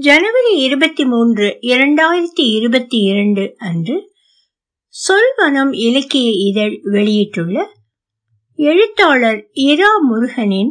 [0.00, 4.12] ஜனவரி இருபத்தி மூன்று இரண்டாயிரத்தி இருபத்தி இரண்டு அன்று
[4.94, 7.72] சொல்வனம் இலக்கிய இதழ் வெளியிட்டுள்ள
[8.54, 10.70] எழுத்தாளர் இரா முருகனின்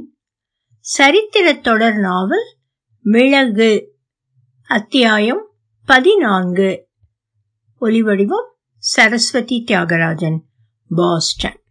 [0.80, 2.56] சரித்திர தொடர் நாவல்
[3.02, 3.98] மிளகு
[4.68, 5.52] அத்தியாயம்
[5.86, 6.88] பதினான்கு.
[7.82, 8.48] ஒலிவடிவம்
[8.78, 10.38] சரஸ்வதி தியாகராஜன்
[10.90, 11.62] பாஸ்டன்.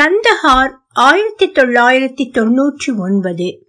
[0.00, 3.67] கந்தஹார் ஆயிரத்தி தொள்ளாயிரத்தி தொன்னூற்றி ஒன்பது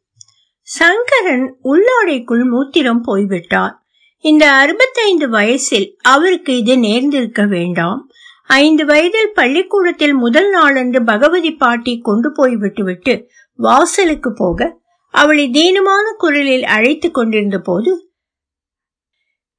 [0.78, 3.76] சங்கரன் உள்ளாடைக்குள் மூத்திரம் போய்விட்டார்.
[4.18, 8.12] இந்த அறுபத்தைந்து வயசில் அவருக்கு இது நேர்ந்திருக்க வேண்டாம்.
[8.48, 14.78] ஐந்து வயதில் பள்ளிக்கூடத்தில் முதல் நாளன்று பகவதி பாட்டி கொண்டு போய் விட்டுவிட்டு வாசலுக்கு போக
[15.08, 17.92] அவளை தீனமான குரலில் அழைத்து கொண்டிருந்த போது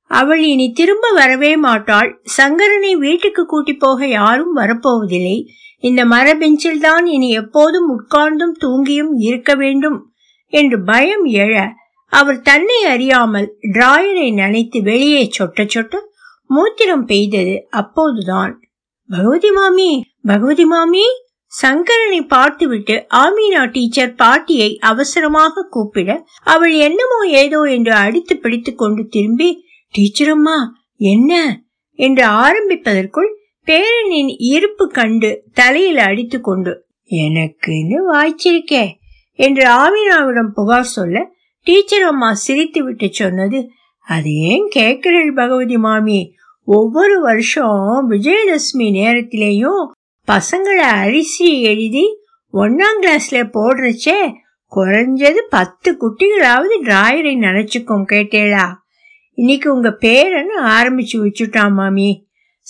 [0.07, 2.23] அவள் இனி திரும்ப வரவே மாட்டாள்.
[2.39, 5.47] சங்கரனை வீட்டுக்கு கூட்டி போக யாரும் வரப்போவதில்லை.
[5.79, 10.10] இந்த மரபெஞ்சில் தான் இனி எப்போதும் உட்கார்ந்தும் தூங்கியும் இருக்க வேண்டும்.
[10.53, 11.55] என்று பயம் எழ
[12.13, 15.97] அவர் தன்னை அறியாமல் டிராயரை நனைத்து வெளியே சொட்ட சொட்ட
[16.51, 18.53] மூத்திரம் பெய்தது அப்போதுதான்.
[19.11, 19.91] பகவதி மாமி
[20.27, 21.05] பகவதி மாமி!
[21.53, 26.11] சங்கரனை பார்த்துவிட்டு ஆமீனா டீச்சர் பாட்டியை அவசரமாக கூப்பிட
[26.45, 29.49] அவள் என்னமோ ஏதோ என்று அடித்து பிடித்து கொண்டு திரும்பி
[29.95, 30.59] டீச்சரம்மா
[31.05, 31.33] என்ன?
[31.99, 33.31] என்று ஆரம்பிப்பதற்குள்
[33.69, 36.73] பேரனின் இருப்பு கண்டு தலையில் அடித்து கொண்டு
[37.11, 38.85] எனக்குன்னு வாய்ச்சிருக்கே.
[39.41, 41.19] என்று ஆமினாவிடம் புகார் சொல்ல
[41.67, 43.59] டீச்சர் அம்மா சிரித்து விட்டு சொன்னது
[44.07, 46.35] அது ஏன் கேட்கிறீள் பகவதி மாமி?
[46.65, 49.85] ஒவ்வொரு வருஷம் விஜயதசமி நேரத்திலேயும்
[50.29, 52.05] பசங்களை அரிசி எழுதி
[52.53, 54.21] ஒன்னாம் கிளாஸ்ல போடுறச்சே
[54.77, 58.67] குறைஞ்சது பத்து குட்டிகளாவது டிராயரை நினைச்சுக்கும் கேட்டேளா.
[59.35, 62.11] இன்னைக்கு உங்க பேரன்னு ஆரம்பிச்சு வச்சுட்டான் மாமி.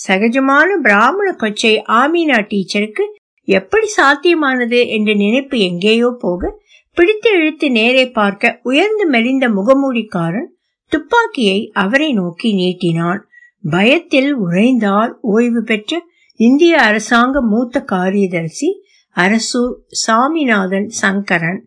[0.07, 3.05] சகஜமான பிராமண கொச்சை ஆமீனா டீச்சருக்கு
[3.51, 6.51] எப்படி சாத்தியமானது என்ற நினைப்பு எங்கேயோ போக
[6.97, 10.49] பிடித்து இழுத்து நேரே பார்க்க உயர்ந்து மெலிந்த முகமூடிக்காரன்
[10.91, 13.21] துப்பாக்கியை அவரை நோக்கி நீட்டினான்.
[13.63, 15.99] பயத்தில் உறைந்தார் ஓய்வு பெற்ற
[16.39, 18.69] இந்திய அரசாங்க மூத்த காரியதர்சி
[19.15, 19.61] அரசு
[20.05, 21.59] சாமிநாதன் சங்கரன்.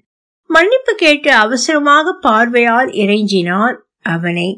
[0.51, 3.77] மன்னிப்பு கேட்டு அவசரமாக பார்வையால் இறைஞ்சினார்
[4.15, 4.49] அவனை.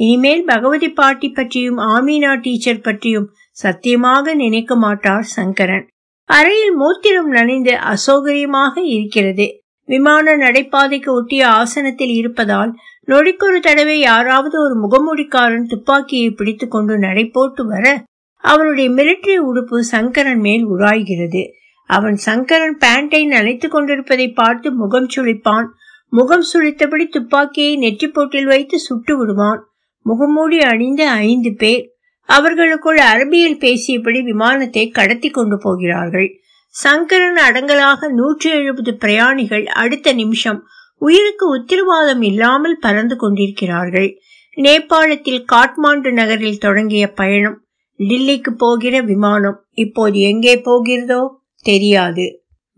[0.00, 5.86] இனிமேல் பகவதி பாட்டி பற்றியும் ஆமீனா டீச்சர் பற்றியும் சத்தியமாக நினைக்க மாட்டார் சங்கரன்.
[6.30, 9.46] அறையில் மூத்திரம் நனைந்து அசௌகரியமாக இருக்கிறது.
[9.88, 12.72] விமான நடைபாதைக்கு ஒட்டிய ஆசனத்தில் இருப்பதால்
[13.04, 18.04] நொடிக்கொரு தடவை யாராவது ஒரு முகமூடிக்காரன் துப்பாக்கியை பிடித்து கொண்டு நடை போட்டு வர
[18.38, 21.42] அவனுடைய மிலிட்டரி உடுப்பு சங்கரன் மேல் உராய்கிறது.
[21.90, 25.66] அவன் சங்கரன் பேண்டை நனைத்து கொண்டிருப்பதை பார்த்து முகம் சுழிப்பான்
[26.08, 29.60] முகம் சுழித்தபடி துப்பாக்கியை நெற்றி போட்டில் வைத்து சுட்டு விடுவான்.
[30.06, 31.84] முகமூடி அணிந்த ஐந்து பேர்.
[32.28, 36.28] அவர்களுக்குள் அரபியில் பேசியபடி விமானத்தை கடத்தி கொண்டு போகிறார்கள்.
[36.74, 40.60] சங்கரன் அடங்கலாக நூற்றி எழுபது பிரயாணிகள் அடுத்த நிமிஷம்
[41.02, 44.08] உயிருக்கு உத்தரவாதம் இல்லாமல் பறந்து கொண்டிருக்கிறார்கள்.
[44.56, 47.58] நேபாளத்தில் காட்மாண்டு நகரில் தொடங்கிய பயணம்
[48.00, 51.22] டில்லிக்கு போகிற விமானம் இப்போது எங்கே போகிறதோ
[51.66, 52.26] தெரியாது.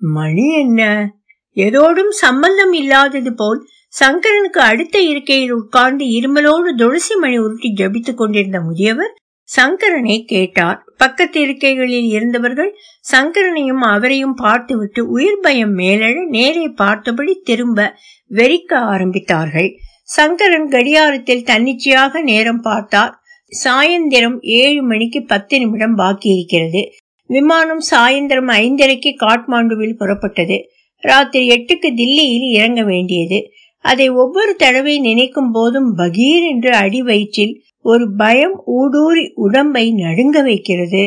[0.00, 1.12] மணி என்ன?
[1.56, 3.60] எதோடும் சம்பந்தம் இல்லாதது போல்
[4.00, 9.14] சங்கரனுக்கு அடுத்த இருக்கையில் உட்கார்ந்து இருமலோடு துளசி மணி உருட்டி ஜபித்துக் கொண்டிருந்த முதியவர்
[9.48, 10.78] சங்கரனை கேட்டார்.
[10.96, 12.70] பக்கத்து இருக்கைகளில் இருந்தவர்கள்
[13.12, 17.88] சங்கரனையும் அவரையும் பார்த்துவிட்டு உயிர் பயம் மேலெழ நேரே பார்த்தபடி திரும்ப
[18.30, 19.70] வெறிக்க ஆரம்பித்தார்கள்.
[20.02, 23.14] சங்கரன் கடியாரத்தில் தன்னிச்சையாக நேரம் பார்த்தார்.
[23.52, 26.82] சாயந்திரம் ஏழு மணிக்கு பத்து நிமிடம் பாக்கி இருக்கிறது.
[27.30, 30.56] விமானம் சாயந்திரம் ஐந்தரைக்கு காட்மாண்டுவில் புறப்பட்டது.
[31.02, 33.38] ராத்திரி எட்டுக்கு தில்லியில் இறங்க வேண்டியது.
[33.84, 37.54] அதை ஒவ்வொரு தடவை நினைக்கும் போதும் பகீர் என்று அடி வயிற்றில்
[37.86, 41.04] ஒரு பயம் ஊடூறி உடம்பை நடுங்க வைக்கிறது.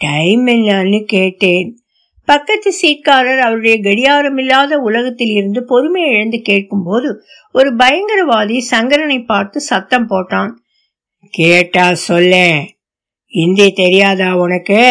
[0.00, 1.70] டைம் என்னன்னு கேட்டேன்.
[2.24, 7.08] பக்கத்து சீட்காரர் அவருடைய கடியாரம் இல்லாத உலகத்தில் இருந்து பொறுமை இழந்து கேட்கும் போது
[7.52, 10.52] ஒரு பயங்கரவாதி சங்கரனை பார்த்து சத்தம் போட்டான்.
[11.30, 12.62] கேட்டா சொல்ல.
[13.26, 14.82] இந்தி தெரியாதா உனக்கு?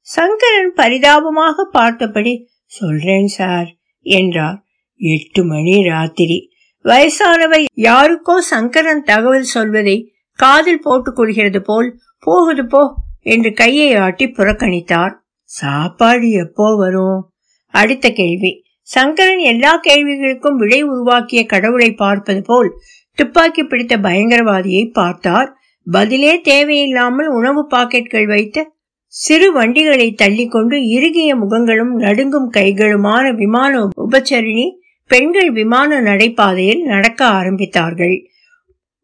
[0.00, 3.68] சங்கரன் பரிதாபமாக பார்த்தபடி சொல்றேன் சார்
[4.02, 4.58] என்றார்.
[5.00, 6.38] எட்டு மணி ராத்திரி.
[6.84, 11.88] வயசானவர் யாருக்கோ சங்கரன் தகவல் சொல்வதை காதில் போட்டுக் கொள்கிறது போல்
[12.18, 12.82] போகுது போ
[13.22, 15.14] என்று கையை ஆட்டி புறக்கணித்தார்.
[15.42, 17.32] சாப்பாடு எப்போ வரும்?
[17.74, 18.52] அடுத்த கேள்வி.
[18.82, 22.70] சங்கரன் எல்லா கேள்விகளுக்கும் விடை உருவாக்கிய கடவுளை பார்ப்பது போல்
[23.14, 25.56] துப்பாக்கி பிடித்த பயங்கரவாதியை பார்த்தார்.
[25.86, 28.72] பதிலே தேவையில்லாமல் உணவு பாக்கெட்கள் வைத்த
[29.06, 34.66] சிறு வண்டிகளை தள்ளிக்கொண்டு இறுகிய முகங்களும் நடுங்கும் கைகளுமான விமான உபச்சரிணி
[35.10, 38.16] பெண்கள் விமான நடைபாதையில் நடக்க ஆரம்பித்தார்கள்.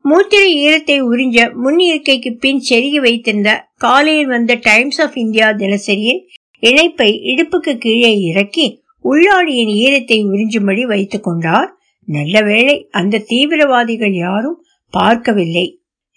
[0.08, 6.22] மூத்திரை ஈரத்தை உறிஞ்ச முன் இருக்கைக்கு பின் செருகி வைத்திருந்த காலையில் வந்த டைம்ஸ் ஆஃப் இந்தியா தினசரியின்
[6.58, 11.76] இணைப்பை இடுப்புக்கு கீழே இறக்கி உள்ளாடியின் ஈரத்தை உறிஞ்சும்படி வைத்துக் கொண்டார்.
[12.08, 15.66] நல்ல வேளை அந்த தீவிரவாதிகள் யாரும் பார்க்கவில்லை.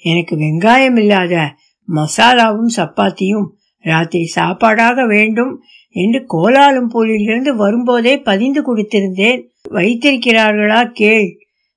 [0.03, 1.55] எனக்கு வெங்காயம் இல்லாத
[1.87, 3.47] மசாலாவும் சப்பாத்தியும்
[3.85, 5.61] ராத்திரி சாப்பாடாக வேண்டும்
[5.95, 9.41] என்று கோலாலம்பூரிலிருந்து வரும்போதே பதிந்து கொடுத்திருந்தேன்.
[9.69, 11.27] வைத்திருக்கிறார்களா கேள்.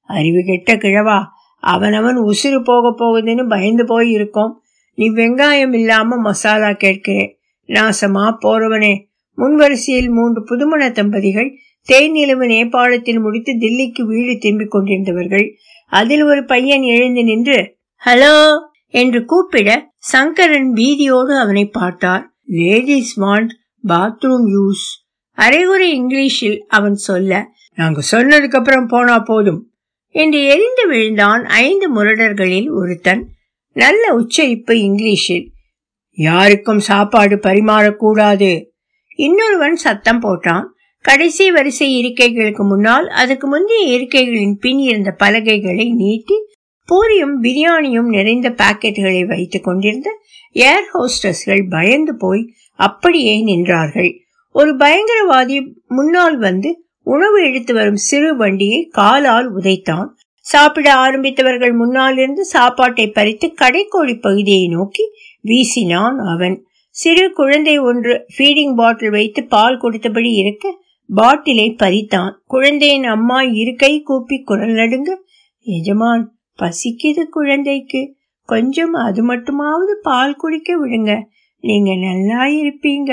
[0.08, 1.18] அறிவு கெட்ட கிழவா
[1.62, 4.62] அவனவன் உசுறு போக போகுதுன்னு பயந்து போய் இருக்கோம்.
[4.94, 8.94] நீ வெங்காயம் இல்லாம மசாலா கேட்கிறேன் நாசமா போறவனே.
[9.38, 11.50] முன்வரிசையில் மூன்று புதுமண தம்பதிகள்
[11.88, 15.52] தேனிலவு நேபாளத்தில் முடித்து தில்லிக்கு வீடு திரும்பிக் கொண்டிருந்தவர்கள்.
[15.86, 22.34] அதில் ஒரு பையன் எழுந்து நின்று ஹலோ என்று கூப்பிட சங்கரன் பீதியோடு அவனை பார்த்தார்.
[22.46, 23.48] லேடிஸ் வாண்ட்
[23.88, 24.84] பாத்ரூம் யூஸ்
[25.32, 29.70] அரைகுறை இங்கிலீஷில் அவன் சொல்ல நாங்க சொன்னதுக்கு அப்புறம் போனா போதும்.
[30.16, 33.22] என்று எரிந்து விழுந்தான் ஐந்து முரடர்களில் ஒருத்தன்.
[33.76, 35.46] நல்ல உச்சரிப்பு இங்கிலீஷில்.
[36.18, 38.50] யாருக்கும் சாப்பாடு பரிமாறக்கூடாது
[39.16, 40.66] இன்னொருவன் சத்தம் போட்டான்.
[41.04, 46.36] கடைசி வரிசை இருக்கைகளுக்கு முன்னால் அதுக்கு முந்தைய இருக்கைகளின் பின் இருந்த பலகைகளை நீட்டி
[46.88, 50.10] பூரியும் பிரியாணியும் நிறைந்த பாக்கெட்டுகளை வைத்துக் கொண்டிருந்த
[50.52, 52.42] ஏர் ஹோஸ்டஸ்கள் பயந்து போய்
[52.78, 54.10] அப்படியே நின்றார்கள்.
[54.52, 56.70] ஒரு பயங்கரவாதி முன்னால் வந்து
[57.12, 60.08] உணவு எடுத்து வரும் சிறு வண்டியை காலால் உதைத்தான்.
[60.46, 65.04] சாப்பிட ஆரம்பித்தவர்கள் முன்னால் இருந்து சாப்பாட்டை பறித்து கடைக்கோழி பகுதியை நோக்கி
[65.44, 66.56] வீசினான் அவன்.
[66.94, 70.66] சிறு குழந்தை ஒன்று ஃபீடிங் பாட்டில் வைத்து பால் கொடுத்தபடி இருக்க
[71.08, 72.32] பாட்டிலை பறித்தான்.
[72.46, 75.10] குழந்தையின் அம்மா இருக்கை கூப்பி குரல் நடுங்க
[75.66, 76.24] எஜமான்
[76.58, 78.02] பசிக்குது குழந்தைக்கு.
[78.48, 81.12] கொஞ்சம் அது மட்டுமாவது பால் குடிக்க விடுங்க.
[81.64, 83.12] நீங்க நல்லா இருப்பீங்க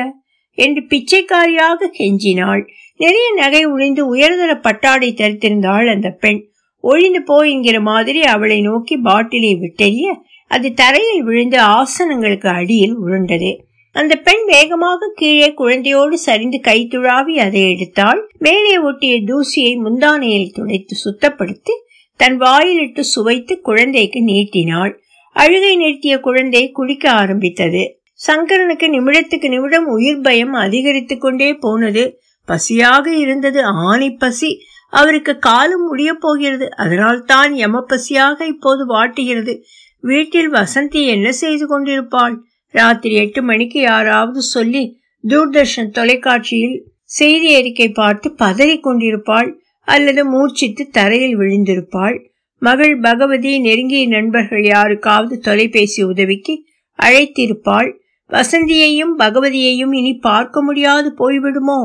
[0.58, 2.64] என்று பிச்சைக்காரியாக கெஞ்சினாள்.
[2.98, 6.48] நிறைய நகை உழைந்து உயர்தர பட்டாடை தரித்திருந்தாள் அந்த பெண்.
[6.80, 10.14] ஒழிந்து போய்ங்கிற மாதிரி அவளை நோக்கி பாட்டிலை விட்டெறிய
[10.48, 13.66] அது தரையில் விழுந்து ஆசனங்களுக்கு அடியில் உருண்டது.
[13.92, 21.76] அந்த பெண் வேகமாக கீழே குழந்தையோடு சரிந்து கைத்துழாவி அதை எடுத்தால் மேலே ஒட்டிய தூசியை முந்தானையில் துடைத்து சுத்தப்படுத்தி
[22.16, 25.02] தன் வாயிலிட்டு சுவைத்து குழந்தைக்கு நீட்டினாள்.
[25.36, 28.00] அழுகை நிறுத்திய குழந்தை குடிக்க ஆரம்பித்தது.
[28.28, 32.04] சங்கரனுக்கு நிமிடத்துக்கு நிமிடம் உயிர் பயம் அதிகரித்து கொண்டே போனது.
[32.48, 34.52] பசியாக இருந்தது ஆணி பசி.
[34.94, 36.76] அவருக்கு காலம் முடிய போகிறது.
[36.76, 39.54] அதனால் தான் யம பசியாக இப்போது வாட்டுகிறது.
[40.00, 42.36] வீட்டில் வசந்தி என்ன செய்து கொண்டிருப்பாள்?
[42.74, 44.84] ராத்திரி எட்டு மணிக்கு யாராவது சொல்லி
[45.24, 49.50] தூர்தர்ஷன் தொலைக்காட்சியில் செய்தி அறிக்கை பார்த்து பதறி கொண்டிருப்பாள்
[49.88, 52.16] அல்லது மூர்ச்சித்து தரையில் விழுந்திருப்பாள்.
[52.62, 56.54] மகள் பகவதி நெருங்கிய நண்பர்கள் யாருக்காவது தொலைபேசி உதவிக்கு
[57.00, 57.90] அழைத்திருப்பாள்.
[58.30, 61.80] வசந்தியையும் பகவதியையும் இனி பார்க்க முடியாது போய்விடுமோ?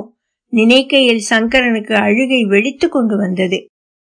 [0.52, 3.58] நினைக்கையில் சங்கரனுக்கு அழுகை வெடித்து கொண்டு வந்தது.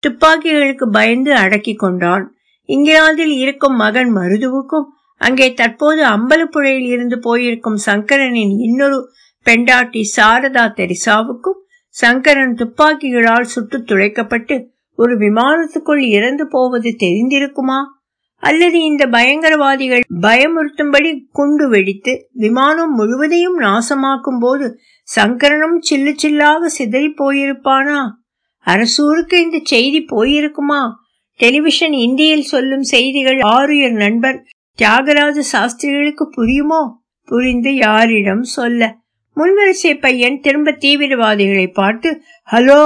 [0.03, 2.25] துப்பாக்கிகளுக்கு பயந்து அடக்கி கொண்டான்.
[2.69, 4.87] இங்கிலாந்தில் இருக்கும் மகன் மருதுவுக்கும்
[5.21, 8.99] அங்கே தற்போது அம்பலப்புழையில் இருந்து போயிருக்கும் சங்கரனின் இன்னொரு
[9.45, 11.59] பெண்டாட்டி சாரதா தெரிசாவுக்கும்
[11.95, 14.55] சங்கரன் துப்பாக்கிகளால் சுட்டு துளைக்கப்பட்டு
[14.99, 17.79] ஒரு விமானத்துக்குள் இறந்து போவது தெரிந்திருக்குமா?
[18.43, 24.77] அல்லது இந்த பயங்கரவாதிகள் பயமுறுத்தும்படி குண்டு வெடித்து விமானம் முழுவதையும் நாசமாக்கும் போது
[25.07, 27.99] சங்கரனும் சில்லு சில்லாக சிதறி போயிருப்பானா?
[28.65, 30.81] அரசூருக்கு இந்த செய்தி போயிருக்குமா?
[31.39, 34.45] டெலிவிஷன் இந்தியில் சொல்லும் செய்திகள் ஆறுயர் நண்பர்
[34.79, 36.81] தியாகராஜ சாஸ்திரிகளுக்கு புரியுமோ?
[37.27, 38.97] புரிந்து யாரிடம் சொல்ல.
[39.37, 42.21] முன்வரிசை பையன் திரும்ப தீவிரவாதிகளை பார்த்து
[42.51, 42.83] ஹலோ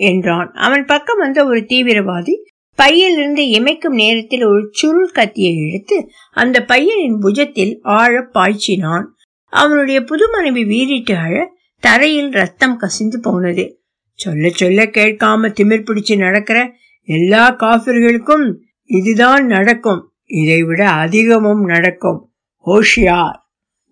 [0.00, 0.50] என்றான்.
[0.52, 2.34] அவன் பக்கம் வந்த ஒரு தீவிரவாதி
[2.76, 9.04] பையிலிருந்து இமைக்கும் நேரத்தில் ஒரு சுருள் கத்தியை இழுத்து அந்த பையனின் புஜத்தில் ஆழ பாய்ச்சினான்.
[9.52, 13.82] அவனுடைய புது மனைவி வீறிட்டு அழ தரையில் ரத்தம் கசிந்து போனது.
[14.14, 20.12] சொல்ல சொல்ல கேட்காம திமிர் பிடிச்சு நடக்கிற எல்லா காஃபிர்களுக்கும் இதுதான் நடக்கும்.
[20.24, 22.32] இதைவிட அதிகமும் நடக்கும்.
[22.66, 23.38] ஹோஷியார்.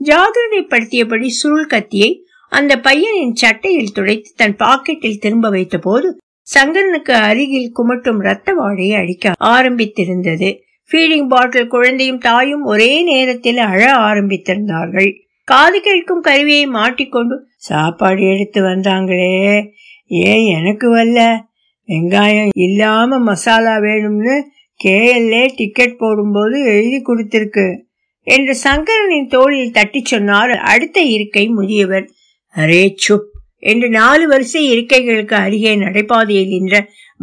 [0.00, 6.16] ஜாகிரதைப்படுத்தியபடி சுருள் கத்தியை அந்த பையனின் சட்டையில் துடைத்து தன் பாக்கெட்டில் திரும்ப வைத்த போது
[6.54, 10.60] சங்கரனுக்கு அருகில் குமட்டும் ரத்த வாடையை அடிக்க ஆரம்பித்திருந்தது.
[10.90, 15.12] ஃபீடிங் பாட்டில் குழந்தையும் தாயும் ஒரே நேரத்தில் அழ ஆரம்பித்திருந்தார்கள்.
[15.44, 19.70] காது கேட்கும் கருவியை மாட்டிக்கொண்டு சாப்பாடு எடுத்து வந்தாங்களே.
[20.06, 21.40] ஏன் எனக்கு வரல?
[21.88, 24.40] வெங்காயம் இல்லாம மசாலா வேணும்னு
[24.84, 27.80] கேஎல்ஏ டிக்கெட் போடும்போது எழுதி கொடுத்திருக்கு.
[28.20, 32.08] என்று சங்கரனின் தோளில் தட்டி சொன்னார் அடுத்த இருக்கை முதியவர்.
[32.56, 33.33] அரே சுப்.
[33.64, 36.74] என்று நாலு வரிசை இருக்கைகளுக்கு அருகே நடைபாதையில் நின்ற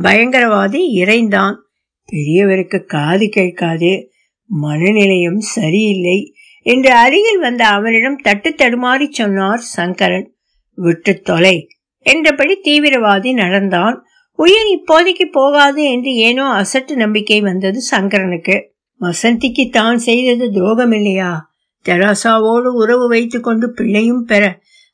[0.01, 1.55] பயங்கரவாதி இறைந்தான்.
[2.09, 3.91] பெரியவருக்கு காது கேட்காது
[4.49, 6.19] மனநிலையும் சரியில்லை
[6.65, 10.27] என்று அருகில் வந்த அவனிடம் தட்டு தடுமாறி சொன்னார் சங்கரன்.
[10.77, 11.55] விட்டு தொலை
[12.05, 13.95] என்றபடி தீவிரவாதி நடந்தான்.
[14.39, 18.55] உயிர் இப்போதைக்கு போகாது என்று ஏனோ அசட்டு நம்பிக்கை வந்தது சங்கரனுக்கு.
[19.01, 21.31] வசந்திக்கு தான் செய்தது துரோகம் இல்லையா
[21.85, 24.43] தெராசாவோடு உறவு வைத்துக் கொண்டு பிள்ளையும் பெற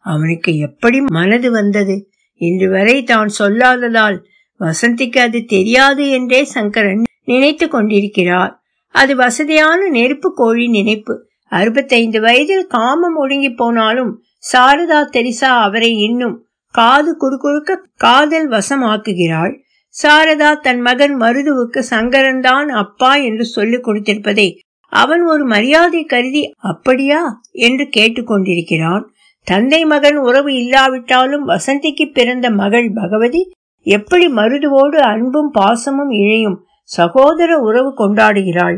[0.08, 1.96] அவனுக்கு எப்படி மனது வந்தது?
[2.42, 4.18] இன்று வரை தான் சொல்லாததால்
[4.60, 8.54] வசந்திக்கு அது தெரியாது என்றே சங்கரன் நினைத்து கொண்டிருக்கிறார்.
[8.96, 11.14] அது வசதியான நெருப்பு கோழி நினைப்பு.
[11.52, 14.12] அறுபத்தைந்து வயதில் காமம் ஒடுங்கி போனாலும்
[14.52, 16.36] சாரதா தெரிசா அவரை இன்னும்
[16.76, 19.54] காது குறுக்குறுக்க காதல் வசமாக்குகிறாள்.
[19.96, 24.48] சாரதா தன் மகன் மருதுவுக்கு சங்கரன் தான் அப்பா என்று சொல்லிக் கொடுத்திருப்பதை
[24.92, 27.22] அவன் ஒரு மரியாதை கருதி அப்படியா?
[27.60, 29.06] என்று கேட்டுக்கொண்டிருக்கிறான்
[29.48, 33.42] தந்தை மகன் உறவு இல்லாவிட்டாலும் வசந்திக்கு பிறந்த மகள் பகவதி
[33.86, 36.58] எப்படி மருதுவோடு அன்பும் பாசமும் இழையும்
[36.90, 38.78] சகோதர உறவு கொண்டாடுகிறாள்.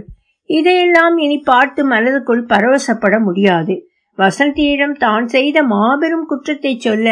[0.49, 3.73] இதையெல்லாம் இனி பார்த்து மனதுக்குள் பரவசப்பட முடியாது.
[4.17, 7.07] வசந்தியிடம் தான் செய்த மாபெரும் குற்றத்தை சொல்ல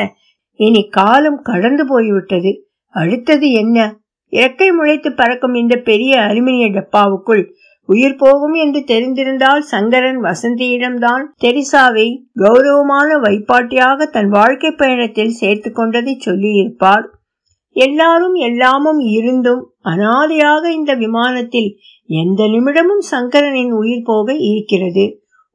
[0.59, 2.51] இனி காலம் கடந்து போய்விட்டது.
[2.95, 3.77] அடுத்தது என்ன?
[4.33, 7.43] இறக்கை முளைத்து பறக்கும் இந்த பெரிய அலுமினிய டப்பாவுக்குள்
[7.87, 17.05] உயிர் போகும் என்று தெரிந்திருந்தால் சங்கரன் வசந்தியிடம்தான் தெரிசாவை கௌரவமான வைப்பாட்டியாக தன் வாழ்க்கை பயணத்தில் சேர்த்து கொண்டதை சொல்லியிருப்பார்.
[17.75, 21.69] எல்லாரும் எல்லாமும் இருந்தும் அனாதையாக இந்த விமானத்தில்
[22.09, 25.05] எந்த நிமிடமும் சங்கரனின் உயிர் போக இருக்கிறது.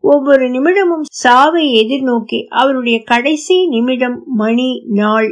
[0.05, 5.29] ஒவ்வொரு நிமிடமும் சாவை எதிர்நோக்கி அவருடைய கடைசி நிமிடம் மணி நாள்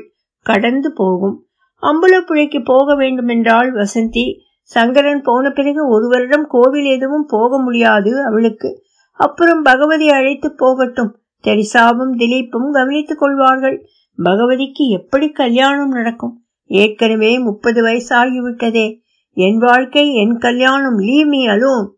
[0.47, 1.37] கடந்து போகும்.
[1.83, 4.27] அம்புலப்புழைக்கு போக வேண்டுமென்றால் வசந்தி
[4.73, 8.83] சங்கரன் போன பிறகு ஒரு வருடம் கோவில் எதுவும் போக முடியாது அவளுக்கு.
[9.13, 11.19] அப்புறம் பகவதி அழைத்து போகட்டும்.
[11.45, 13.89] தெரிசாவும் திலீப்பும் கவனித்துக் கொள்வார்கள்.
[14.23, 16.45] பகவதிக்கு எப்படி கல்யாணம் நடக்கும்?
[16.67, 19.01] ஏற்கனவே முப்பது வயசாகிவிட்டதே.
[19.33, 21.91] என் வாழ்க்கை என் கல்யாணம் லீமி அலோன்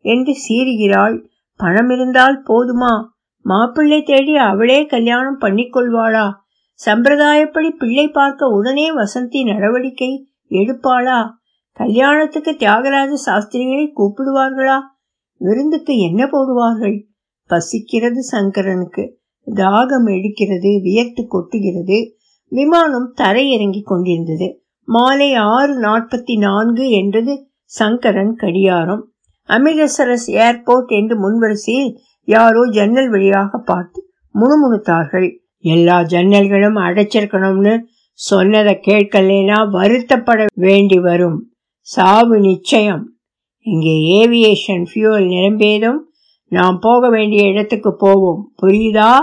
[0.00, 1.28] என்று சீறுகிறாள்.
[1.56, 3.04] பணம் இருந்தால் போதுமா?
[3.42, 6.30] மாப்பிள்ளை தேடி அவளே கல்யாணம் பண்ணிக்கொள்வாளா?
[6.86, 11.20] சம்பிரதாயப்படி பிள்ளை பார்க்க உடனே வசந்தி நடவடிக்கை எடுப்பாளா?
[11.76, 14.76] கல்யாணத்துக்கு தியாகராஜ சாஸ்திரிகளை கூப்பிடுவார்களா?
[15.40, 16.96] விருந்துக்கு என்ன போடுவார்கள்?
[17.50, 19.02] பசிக்கிறது சங்கரனுக்கு
[19.46, 21.98] தாகம் எடுக்கிறது வியர்த்து கொட்டுகிறது.
[22.48, 24.48] விமானம் தரையிறங்கி கொண்டிருந்தது.
[24.88, 29.02] மாலை ஆறு நாற்பத்தி நான்கு என்றது சங்கரன் கடியாரம்
[29.48, 31.92] அமிர்தசரஸ் ஏர்போர்ட் என்று முன்வரிசையில்
[32.24, 34.00] யாரோ ஜன்னல் வழியாக பார்த்து
[34.34, 35.28] முணுமுணுத்தார்கள்.
[35.58, 37.74] எல்லா ஜன்னல்களும் அடைச்சிருக்கணும்னு
[38.12, 41.38] சொன்னதை கேட்கலேனா வருத்தப்பட வேண்டி வரும்.
[41.86, 43.12] சாவு நிச்சயம்.
[43.60, 45.98] இங்கே ஏவியேஷன் ஃபியூல் நிரம்பியதும்
[46.48, 48.52] நாம் போக வேண்டிய இடத்துக்கு போவோம்.
[48.62, 49.18] புரியுதா?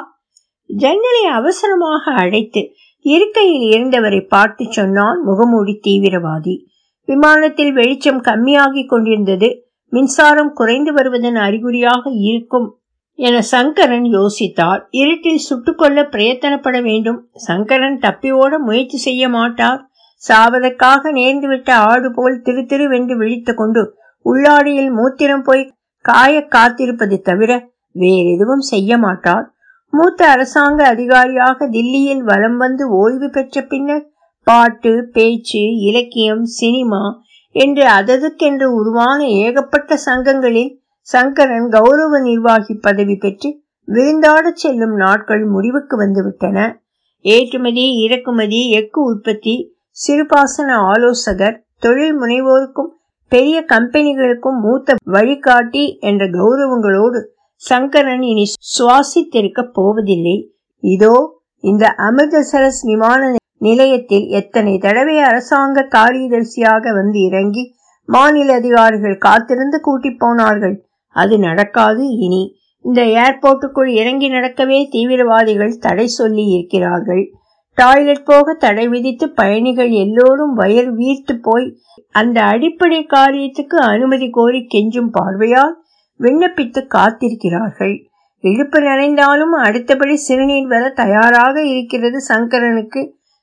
[0.66, 2.70] ஜன்னலை அவசரமாக அடைத்து
[3.02, 6.66] இருக்கையில் இருந்தவரை பார்த்து சொன்னான் முகமூடி தீவிரவாதி.
[7.06, 9.66] விமானத்தில் வெளிச்சம் கம்மியாகிக் கொண்டிருந்தது.
[9.90, 12.80] மின்சாரம் குறைந்து வருவதன் அறிகுறியாக இருக்கும்
[13.14, 14.82] என சங்கரன் யோசித்தார்.
[14.90, 17.30] இருட்டில் சுட்டுக்கொள்ள பிரயத்தனப்பட வேண்டும்.
[17.34, 19.91] சங்கரன் தப்பி ஓட முயற்சி செய்ய மாட்டார்.
[20.28, 23.82] சாவதற்காக நேர்ந்துவிட்ட ஆடு போல் திரு திருவென்று விழித்து கொண்டு
[24.26, 25.64] உள்ளாடியில் மூத்திரம் போய்
[26.06, 27.52] காய காத்திருப்பதை தவிர
[27.92, 29.48] வேறெதுவும் செய்ய மாட்டார்.
[29.94, 34.06] மூத்த அரசாங்க அதிகாரியாக தில்லியில் வலம் வந்து ஓய்வு பெற்ற பின்னர்
[34.48, 37.02] பாட்டு பேச்சு இலக்கியம் சினிமா
[37.56, 40.72] என்று அததுக்கென்று உருவான ஏகப்பட்ட சங்கங்களில்
[41.08, 43.50] சங்கரன் கௌரவ நிர்வாகி பதவி பெற்று
[43.88, 46.58] விருந்தாடச் செல்லும் நாட்கள் முடிவுக்கு வந்துவிட்டன.
[47.26, 49.56] ஏற்றுமதி இறக்குமதி எஃகு உற்பத்தி
[49.98, 52.92] சிறுபாசன ஆலோசகர் தொழில் முனைவோருக்கும்
[53.32, 57.20] பெரிய கம்பெனிகளுக்கும் மூத்த வழிகாட்டி என்ற கௌரவங்களோடு
[57.62, 58.46] சங்கரன் இனி
[58.76, 60.38] சுவாசித்திருக்க போவதில்லை.
[60.84, 61.16] இதோ
[61.64, 67.64] இந்த அமிர்தசரஸ் விமான நிலையத்தில் எத்தனை தடவை அரசாங்க காரியதர்சியாக வந்து இறங்கி
[68.10, 70.76] மாநில அதிகாரிகள் காத்திருந்து கூட்டி போனார்கள்?
[71.16, 72.42] அது நடக்காது இனி.
[72.86, 77.24] இந்த ஏர்போர்ட்டுக்குள் இறங்கி நடக்கவே தீவிரவாதிகள் தடை சொல்லி இருக்கிறார்கள்.
[77.78, 81.68] டாய்லெட் போக தடை விதித்து பயணிகள் எல்லோரும் வயர் வீர்த்து போய்
[82.12, 85.84] அந்த அடிப்படை காரியத்துக்கு அனுமதி கோரி கெஞ்சும் பார்வையால்
[86.20, 87.96] விண்ணப்பித்து காத்திருக்கிறார்கள்.
[88.40, 93.02] இழுப்பு நிறைந்தாலும் அடுத்தபடி சிறுநீர் வர தயாராக இருக்கிறது சங்கரனுக்கு.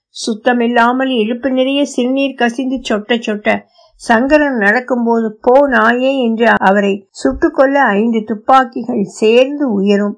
[0.08, 3.56] சுத்தமில்லாமல் இழுப்பு நிறைய சிறுநீர் கசிந்து சொட்ட சொட்ட
[4.00, 10.16] சங்கரன் நடக்கும்போது போ நாயே என்று அவரை சுட்டுக்கொள்ள ஐந்து துப்பாக்கிகள் சேர்ந்து உயரும்.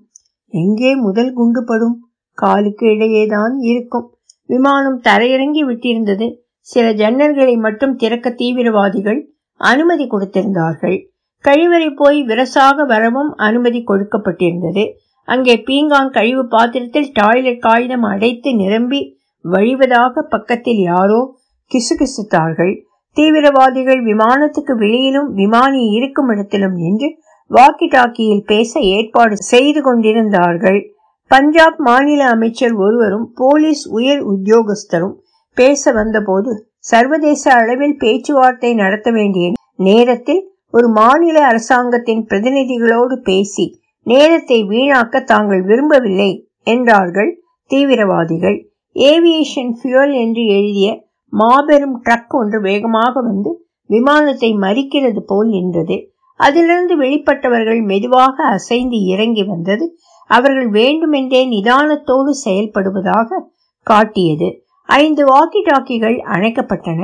[0.52, 1.96] எங்கே முதல் குண்டு படும்?
[2.42, 4.06] காலுக்கு இடையேதான் இருக்கும்.
[4.50, 6.26] விமானம் தரையிறங்கி விட்டிருந்தது.
[6.68, 9.20] சில ஜன்னல்களை மட்டும் திறக்க தீவிரவாதிகள்
[9.60, 10.98] அனுமதி கொடுத்திருந்தார்கள்.
[11.44, 14.84] கழிவறை போய் விரசாக வரவும் அனுமதி கொடுக்கப்பட்டிருந்தது.
[15.28, 19.00] அங்கே பீங்கான் கழிவு பாத்திரத்தில் டாய்லெட் காகிதம் அடைத்து நிரம்பி
[19.44, 21.20] வழிவதாக பக்கத்தில் யாரோ
[21.70, 22.72] கிசுகிசுத்தார்கள்.
[23.16, 27.08] தீவிரவாதிகள் விமானத்துக்கு வெளியிலும் விமானி இருக்கும் இடத்திலும் நின்று
[27.50, 30.80] வாக்கி டாக்கியில் பேச ஏற்பாடு செய்து கொண்டிருந்தார்கள்.
[31.30, 35.16] பஞ்சாப் மாநில அமைச்சர் ஒருவரும் போலீஸ் உயர் உத்தியோகஸ்தரும்
[35.56, 36.52] பேச வந்தபோது
[36.86, 39.46] சர்வதேச அளவில் பேச்சுவார்த்தை நடத்த வேண்டிய
[39.80, 40.42] நேரத்தில்
[40.74, 43.66] ஒரு மாநில அரசாங்கத்தின் பிரதிநிதிகளோடு பேசி
[44.06, 46.30] நேரத்தை வீணாக்க தாங்கள் விரும்பவில்லை
[46.64, 47.30] என்றார்கள்
[47.70, 48.58] தீவிரவாதிகள்.
[48.96, 50.88] ஏவியேஷன் ஃபியூல் என்று எழுதிய
[51.32, 53.50] மாபெரும் ட்ரக் ஒன்று வேகமாக வந்து
[53.90, 55.96] விமானத்தை மறிக்கிறது போல் நின்றது.
[56.40, 59.86] அதிலிருந்து வெளிப்பட்டவர்கள் மெதுவாக அசைந்து இறங்கி வந்தது.
[60.30, 63.38] அவர்கள் வேண்டுமென்றே நிதானத்தோடு செயல்படுவதாக
[63.86, 64.48] காட்டியது.
[64.88, 67.02] ஐந்து வாக்கி டாக்கிகள் அணைக்கப்பட்டன.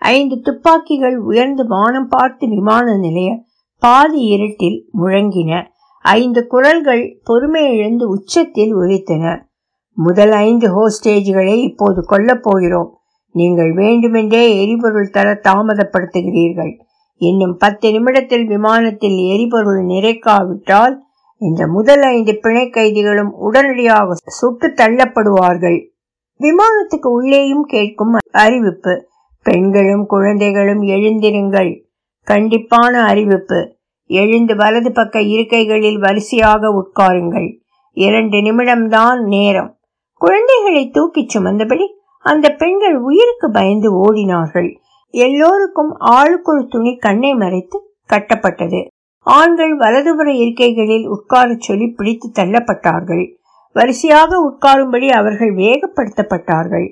[0.00, 3.30] ஐந்து துப்பாக்கிகள் உயர்ந்து வானம் பார்த்து விமான நிலைய
[3.82, 5.52] பாதி இருட்டில் முழங்கின.
[6.02, 9.24] ஐந்து குரல்கள் பொறுமை இழந்து உச்சத்தில் உரித்தன
[9.96, 12.90] முதல் ஐந்து ஹோஸ்டேஜ்களை இப்போது கொல்லப் போகிறோம்.
[13.34, 16.72] நீங்கள் வேண்டுமென்றே எரிபொருள் தர தாமதப்படுத்துகிறீர்கள்.
[17.20, 20.96] இன்னும் பத்து நிமிடத்தில் விமானத்தில் எரிபொருள் நிறைக்காவிட்டால்
[21.38, 25.88] இந்த முதல் ஐந்து பிணை கைதிகளும் உடனடியாக சுட்டு தள்ளப்படுவார்கள்.
[26.40, 29.06] விமானத்துக்கு உள்ளேயும் கேட்கும் அறிவிப்பு.
[29.42, 31.84] பெண்களும் குழந்தைகளும் எழுந்திருங்கள்.
[32.26, 33.76] கண்டிப்பான அறிவிப்பு.
[34.06, 37.60] எழுந்து வலது பக்க இருக்கைகளில் வரிசையாக உட்காருங்கள்.
[37.92, 39.76] இரண்டு நிமிடம்தான் நேரம்.
[40.14, 41.84] குழந்தைகளை தூக்கிச் சுமந்தபடி
[42.18, 44.76] அந்த பெண்கள் உயிருக்கு பயந்து ஓடினார்கள்.
[45.10, 48.86] எல்லோருக்கும் ஆளுக்கு ஒரு துணி கண்ணை மறைத்து கட்டப்பட்டது.
[49.36, 53.24] ஆண்கள் வலதுபுற இருக்கைகளில் உட்காரச் சொல்லி பிடித்து தள்ளப்பட்டார்கள்.
[53.76, 56.86] வரிசையாக உட்காரும்படி அவர்கள் வேகப்படுத்தப்பட்டார்கள்.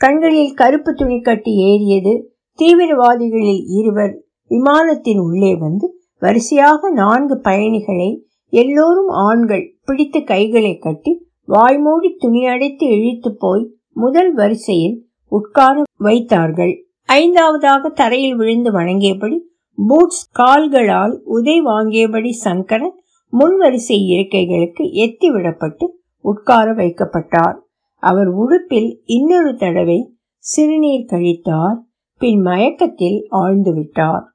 [0.00, 2.12] கண்களில் கருப்பு துணி கட்டி ஏறியது
[2.58, 4.14] தீவிரவாதிகளில் இருவர்
[4.50, 5.86] விமானத்தின் உள்ளே வந்து
[6.18, 8.10] வரிசையாக நான்கு பயணிகளை
[8.52, 11.12] எல்லோரும் ஆண்கள் பிடித்து கைகளை கட்டி
[11.48, 13.64] வாய்மூடி துணியடைத்து இழித்து போய்
[13.96, 14.96] முதல் வரிசையில்
[15.32, 16.74] உட்கார வைத்தார்கள்.
[17.08, 19.38] ஐந்தாவதாக தரையில் விழுந்து வணங்கியபடி
[19.86, 25.86] பூட்ஸ் கால்களால் உதை வாங்கியபடி சங்கரன் முன்வரிசை இருக்கைகளுக்கு எத்திவிடப்பட்டு
[26.18, 27.58] உட்கார வைக்கப்பட்டார்.
[27.94, 31.78] அவர் உடுப்பில் இன்னொரு தடவை சிறுநீர் கழித்தார்.
[32.18, 34.34] பின் மயக்கத்தில் ஆழ்ந்து விட்டார்.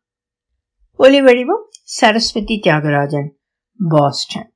[0.99, 3.29] ஒலிவடிவம் சரஸ்வதி தியாகராஜன்
[3.89, 4.54] பாஸ்டன்.